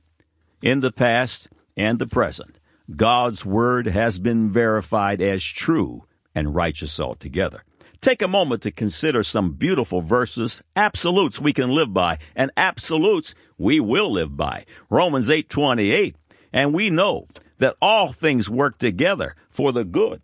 In 0.61 0.81
the 0.81 0.91
past 0.91 1.47
and 1.75 1.97
the 1.97 2.05
present, 2.05 2.59
God's 2.95 3.43
word 3.43 3.87
has 3.87 4.19
been 4.19 4.51
verified 4.51 5.19
as 5.19 5.43
true 5.43 6.03
and 6.35 6.53
righteous 6.53 6.99
altogether. 6.99 7.63
Take 8.01 8.21
a 8.21 8.27
moment 8.27 8.61
to 8.63 8.71
consider 8.71 9.23
some 9.23 9.51
beautiful 9.51 10.01
verses, 10.01 10.63
absolutes 10.75 11.39
we 11.39 11.53
can 11.53 11.69
live 11.69 11.93
by, 11.93 12.19
and 12.35 12.51
absolutes 12.57 13.35
we 13.57 13.79
will 13.79 14.11
live 14.11 14.35
by. 14.35 14.65
Romans 14.89 15.29
8:28, 15.29 16.15
and 16.53 16.73
we 16.73 16.89
know 16.89 17.27
that 17.57 17.75
all 17.81 18.11
things 18.11 18.49
work 18.49 18.77
together 18.77 19.35
for 19.49 19.71
the 19.71 19.83
good 19.83 20.21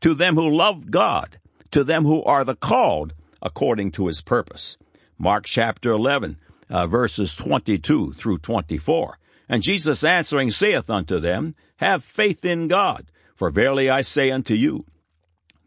to 0.00 0.14
them 0.14 0.34
who 0.34 0.50
love 0.50 0.90
God, 0.90 1.38
to 1.70 1.84
them 1.84 2.04
who 2.04 2.22
are 2.24 2.44
the 2.44 2.56
called 2.56 3.14
according 3.42 3.92
to 3.92 4.06
his 4.06 4.20
purpose. 4.20 4.76
Mark 5.18 5.44
chapter 5.44 5.90
11, 5.90 6.36
uh, 6.68 6.86
verses 6.86 7.34
22 7.36 8.14
through 8.14 8.38
24. 8.38 9.18
And 9.48 9.62
Jesus 9.62 10.04
answering 10.04 10.50
saith 10.50 10.88
unto 10.88 11.20
them, 11.20 11.54
Have 11.76 12.04
faith 12.04 12.44
in 12.44 12.68
God, 12.68 13.06
for 13.34 13.50
verily 13.50 13.90
I 13.90 14.02
say 14.02 14.30
unto 14.30 14.54
you, 14.54 14.84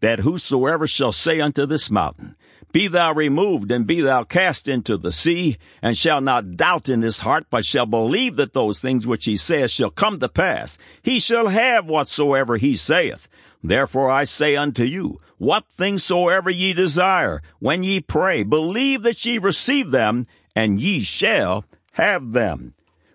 that 0.04 0.20
whosoever 0.20 0.86
shall 0.86 1.14
say 1.14 1.40
unto 1.40 1.66
this 1.66 1.90
mountain, 1.90 2.36
Be 2.74 2.90
thou 2.90 3.14
removed, 3.14 3.72
and 3.72 3.88
be 3.88 4.02
thou 4.02 4.26
cast 4.26 4.68
into 4.68 4.98
the 4.98 5.14
sea, 5.14 5.56
and 5.82 5.98
shall 5.98 6.20
not 6.20 6.58
doubt 6.58 6.90
in 6.90 7.04
his 7.04 7.22
heart, 7.22 7.46
but 7.50 7.64
shall 7.64 7.86
believe 7.86 8.36
that 8.36 8.52
those 8.52 8.82
things 8.82 9.08
which 9.08 9.24
he 9.24 9.38
saith 9.38 9.72
shall 9.72 9.90
come 9.90 10.20
to 10.20 10.28
pass, 10.28 10.78
he 11.02 11.20
shall 11.20 11.48
have 11.48 11.86
whatsoever 11.86 12.58
he 12.58 12.76
saith. 12.76 13.30
Therefore 13.64 14.12
I 14.12 14.26
say 14.26 14.58
unto 14.58 14.84
you, 14.84 15.22
what 15.38 15.64
things 15.78 16.04
soever 16.04 16.50
ye 16.50 16.74
desire, 16.74 17.42
when 17.60 17.84
ye 17.84 18.02
pray, 18.02 18.44
believe 18.44 19.04
that 19.04 19.24
ye 19.24 19.38
receive 19.38 19.92
them, 19.92 20.28
and 20.54 20.82
ye 20.82 21.00
shall 21.00 21.64
have 21.94 22.34
them. 22.34 22.74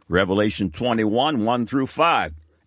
Revelation 0.09 0.71
21, 0.71 1.45
1 1.45 1.66
through 1.66 1.88
5. 1.88 2.33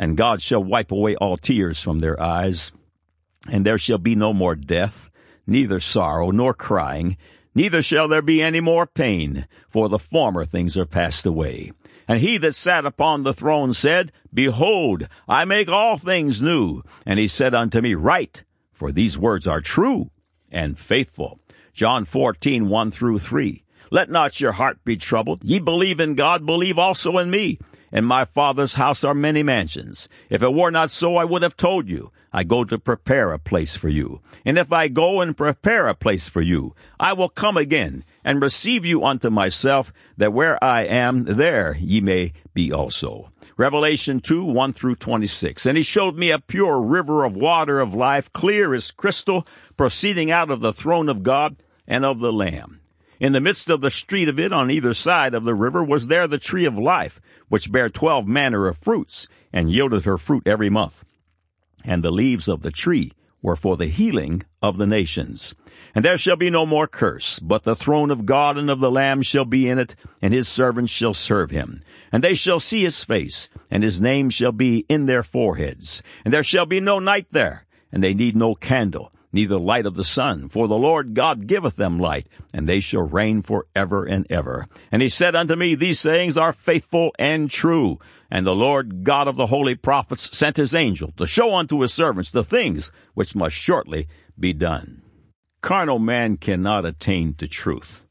And 0.00 0.16
God 0.16 0.40
shall 0.40 0.64
wipe 0.64 0.92
away 0.92 1.14
all 1.16 1.36
tears 1.36 1.82
from 1.82 1.98
their 1.98 2.18
eyes, 2.18 2.72
and 3.52 3.66
there 3.66 3.76
shall 3.76 3.98
be 3.98 4.14
no 4.14 4.32
more 4.32 4.56
death, 4.56 5.10
neither 5.46 5.78
sorrow 5.78 6.30
nor 6.30 6.54
crying, 6.54 7.18
neither 7.54 7.82
shall 7.82 8.08
there 8.08 8.22
be 8.22 8.40
any 8.40 8.60
more 8.60 8.86
pain, 8.86 9.46
for 9.68 9.90
the 9.90 9.98
former 9.98 10.46
things 10.46 10.78
are 10.78 10.86
passed 10.86 11.26
away. 11.26 11.72
And 12.08 12.18
he 12.18 12.38
that 12.38 12.54
sat 12.54 12.86
upon 12.86 13.24
the 13.24 13.34
throne 13.34 13.74
said, 13.74 14.10
Behold, 14.32 15.06
I 15.28 15.44
make 15.44 15.68
all 15.68 15.98
things 15.98 16.40
new. 16.40 16.82
And 17.04 17.18
he 17.18 17.28
said 17.28 17.54
unto 17.54 17.82
me, 17.82 17.94
Write, 17.94 18.44
for 18.72 18.90
these 18.92 19.18
words 19.18 19.46
are 19.46 19.60
true 19.60 20.10
and 20.50 20.78
faithful. 20.78 21.40
John 21.74 22.06
14, 22.06 22.70
1 22.70 22.90
through 22.90 23.18
3. 23.18 23.62
Let 23.90 24.08
not 24.08 24.40
your 24.40 24.52
heart 24.52 24.82
be 24.82 24.96
troubled. 24.96 25.44
Ye 25.44 25.58
believe 25.58 26.00
in 26.00 26.14
God, 26.14 26.46
believe 26.46 26.78
also 26.78 27.18
in 27.18 27.30
me. 27.30 27.58
In 27.92 28.04
my 28.04 28.24
Father's 28.24 28.74
house 28.74 29.02
are 29.02 29.14
many 29.14 29.42
mansions. 29.42 30.08
If 30.28 30.42
it 30.42 30.54
were 30.54 30.70
not 30.70 30.90
so, 30.90 31.16
I 31.16 31.24
would 31.24 31.42
have 31.42 31.56
told 31.56 31.88
you. 31.88 32.12
I 32.32 32.44
go 32.44 32.64
to 32.64 32.78
prepare 32.78 33.32
a 33.32 33.38
place 33.38 33.76
for 33.76 33.88
you. 33.88 34.20
And 34.44 34.56
if 34.56 34.72
I 34.72 34.86
go 34.86 35.20
and 35.20 35.36
prepare 35.36 35.88
a 35.88 35.94
place 35.94 36.28
for 36.28 36.40
you, 36.40 36.74
I 37.00 37.12
will 37.12 37.28
come 37.28 37.56
again 37.56 38.04
and 38.24 38.40
receive 38.40 38.86
you 38.86 39.04
unto 39.04 39.30
myself, 39.30 39.92
that 40.16 40.32
where 40.32 40.62
I 40.62 40.82
am, 40.82 41.24
there 41.24 41.76
ye 41.80 42.00
may 42.00 42.32
be 42.54 42.72
also. 42.72 43.30
Revelation 43.56 44.20
2, 44.20 44.44
1 44.44 44.72
through 44.72 44.94
26. 44.94 45.66
And 45.66 45.76
he 45.76 45.82
showed 45.82 46.16
me 46.16 46.30
a 46.30 46.38
pure 46.38 46.80
river 46.80 47.24
of 47.24 47.34
water 47.34 47.80
of 47.80 47.94
life, 47.94 48.32
clear 48.32 48.72
as 48.72 48.92
crystal, 48.92 49.46
proceeding 49.76 50.30
out 50.30 50.50
of 50.50 50.60
the 50.60 50.72
throne 50.72 51.08
of 51.08 51.22
God 51.22 51.56
and 51.86 52.04
of 52.04 52.20
the 52.20 52.32
Lamb. 52.32 52.79
In 53.20 53.34
the 53.34 53.40
midst 53.40 53.68
of 53.68 53.82
the 53.82 53.90
street 53.90 54.30
of 54.30 54.40
it, 54.40 54.50
on 54.50 54.70
either 54.70 54.94
side 54.94 55.34
of 55.34 55.44
the 55.44 55.54
river, 55.54 55.84
was 55.84 56.08
there 56.08 56.26
the 56.26 56.38
tree 56.38 56.64
of 56.64 56.78
life, 56.78 57.20
which 57.48 57.70
bare 57.70 57.90
twelve 57.90 58.26
manner 58.26 58.66
of 58.66 58.78
fruits, 58.78 59.28
and 59.52 59.70
yielded 59.70 60.06
her 60.06 60.16
fruit 60.16 60.44
every 60.46 60.70
month. 60.70 61.04
And 61.84 62.02
the 62.02 62.10
leaves 62.10 62.48
of 62.48 62.62
the 62.62 62.70
tree 62.70 63.12
were 63.42 63.56
for 63.56 63.76
the 63.76 63.88
healing 63.88 64.42
of 64.62 64.78
the 64.78 64.86
nations. 64.86 65.54
And 65.94 66.02
there 66.02 66.16
shall 66.16 66.36
be 66.36 66.48
no 66.48 66.64
more 66.64 66.86
curse, 66.86 67.38
but 67.40 67.64
the 67.64 67.76
throne 67.76 68.10
of 68.10 68.24
God 68.24 68.56
and 68.56 68.70
of 68.70 68.80
the 68.80 68.90
Lamb 68.90 69.20
shall 69.20 69.44
be 69.44 69.68
in 69.68 69.78
it, 69.78 69.94
and 70.22 70.32
his 70.32 70.48
servants 70.48 70.90
shall 70.90 71.12
serve 71.12 71.50
him. 71.50 71.82
And 72.10 72.24
they 72.24 72.34
shall 72.34 72.58
see 72.58 72.84
his 72.84 73.04
face, 73.04 73.50
and 73.70 73.82
his 73.82 74.00
name 74.00 74.30
shall 74.30 74.52
be 74.52 74.86
in 74.88 75.04
their 75.04 75.22
foreheads. 75.22 76.02
And 76.24 76.32
there 76.32 76.42
shall 76.42 76.64
be 76.64 76.80
no 76.80 76.98
night 76.98 77.26
there, 77.32 77.66
and 77.92 78.02
they 78.02 78.14
need 78.14 78.34
no 78.34 78.54
candle, 78.54 79.12
neither 79.32 79.58
light 79.58 79.86
of 79.86 79.94
the 79.94 80.04
sun, 80.04 80.48
for 80.48 80.68
the 80.68 80.76
Lord 80.76 81.14
God 81.14 81.46
giveth 81.46 81.76
them 81.76 81.98
light, 81.98 82.28
and 82.52 82.68
they 82.68 82.80
shall 82.80 83.02
reign 83.02 83.42
for 83.42 83.66
ever 83.74 84.04
and 84.04 84.26
ever. 84.30 84.66
And 84.90 85.02
he 85.02 85.08
said 85.08 85.34
unto 85.34 85.56
me, 85.56 85.74
These 85.74 86.00
sayings 86.00 86.36
are 86.36 86.52
faithful 86.52 87.12
and 87.18 87.50
true. 87.50 87.98
And 88.30 88.46
the 88.46 88.54
Lord 88.54 89.02
God 89.02 89.26
of 89.26 89.36
the 89.36 89.46
holy 89.46 89.74
prophets 89.74 90.36
sent 90.36 90.56
his 90.56 90.74
angel 90.74 91.12
to 91.16 91.26
show 91.26 91.54
unto 91.54 91.80
his 91.80 91.92
servants 91.92 92.30
the 92.30 92.44
things 92.44 92.92
which 93.14 93.34
must 93.34 93.56
shortly 93.56 94.08
be 94.38 94.52
done. 94.52 95.02
Carnal 95.62 95.98
man 95.98 96.36
cannot 96.36 96.86
attain 96.86 97.34
to 97.34 97.46
truth. 97.46 98.06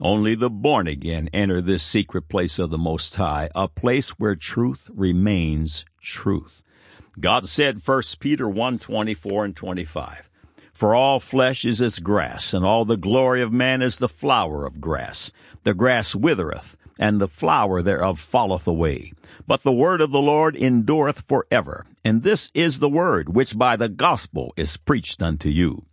Only 0.00 0.34
the 0.34 0.50
born 0.50 0.86
again 0.86 1.28
enter 1.32 1.60
this 1.60 1.82
secret 1.82 2.28
place 2.28 2.58
of 2.58 2.70
the 2.70 2.78
Most 2.78 3.14
High, 3.14 3.48
a 3.54 3.68
place 3.68 4.10
where 4.10 4.34
truth 4.34 4.90
remains 4.92 5.84
truth. 6.00 6.64
God 7.18 7.46
said 7.46 7.86
1 7.86 8.02
Peter 8.18 8.48
1, 8.48 8.78
24 8.78 9.44
and 9.44 9.56
25, 9.56 10.30
For 10.74 10.94
all 10.94 11.20
flesh 11.20 11.64
is 11.64 11.80
as 11.80 12.00
grass, 12.00 12.52
and 12.52 12.64
all 12.64 12.84
the 12.84 12.96
glory 12.96 13.40
of 13.42 13.52
man 13.52 13.80
is 13.80 13.98
the 13.98 14.08
flower 14.08 14.66
of 14.66 14.80
grass. 14.80 15.30
The 15.62 15.72
grass 15.72 16.16
withereth, 16.16 16.76
and 16.98 17.20
the 17.20 17.28
flower 17.28 17.80
thereof 17.80 18.18
falleth 18.18 18.66
away. 18.66 19.12
But 19.46 19.62
the 19.62 19.72
word 19.72 20.00
of 20.00 20.10
the 20.10 20.20
Lord 20.20 20.56
endureth 20.56 21.22
for 21.28 21.46
ever. 21.50 21.86
And 22.04 22.22
this 22.22 22.50
is 22.54 22.80
the 22.80 22.88
word 22.88 23.34
which 23.34 23.56
by 23.56 23.76
the 23.76 23.88
gospel 23.88 24.52
is 24.56 24.76
preached 24.76 25.22
unto 25.22 25.48
you. 25.48 25.84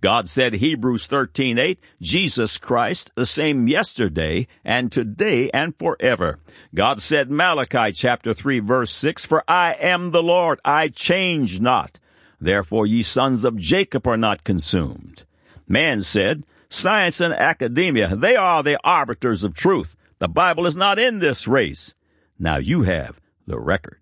God 0.00 0.28
said 0.28 0.54
Hebrews 0.54 1.08
13:8, 1.08 1.78
Jesus 2.00 2.58
Christ 2.58 3.10
the 3.16 3.26
same 3.26 3.66
yesterday 3.66 4.46
and 4.64 4.92
today 4.92 5.50
and 5.50 5.76
forever. 5.76 6.38
God 6.72 7.02
said 7.02 7.30
Malachi 7.30 7.90
chapter 7.92 8.32
3 8.32 8.60
verse 8.60 8.92
6, 8.92 9.26
for 9.26 9.42
I 9.48 9.72
am 9.80 10.12
the 10.12 10.22
Lord, 10.22 10.60
I 10.64 10.86
change 10.86 11.60
not. 11.60 11.98
Therefore 12.40 12.86
ye 12.86 13.02
sons 13.02 13.44
of 13.44 13.56
Jacob 13.56 14.06
are 14.06 14.16
not 14.16 14.44
consumed. 14.44 15.24
Man 15.66 16.00
said, 16.02 16.44
science 16.68 17.20
and 17.20 17.34
academia, 17.34 18.14
they 18.14 18.36
are 18.36 18.62
the 18.62 18.78
arbiters 18.84 19.44
of 19.44 19.54
truth. 19.54 19.96
The 20.18 20.28
Bible 20.28 20.66
is 20.66 20.76
not 20.76 20.98
in 20.98 21.18
this 21.18 21.48
race. 21.48 21.94
Now 22.38 22.58
you 22.58 22.82
have 22.82 23.20
the 23.46 23.58
record. 23.58 23.98